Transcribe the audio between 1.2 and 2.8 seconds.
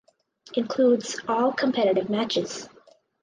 all competitive matches.